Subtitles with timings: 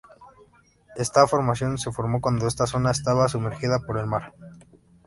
[0.95, 4.33] Esta formación se formó cuando esta zona estaba sumergida por el mar.